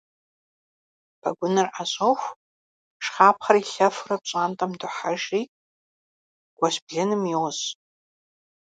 [1.21, 2.35] Пэгуныр ӏэщӏоху,
[3.03, 5.41] жыхапхъэр илъэфурэ пщӏантӏэм дохьэжри
[6.57, 7.65] гуэщ блыным йощӏ.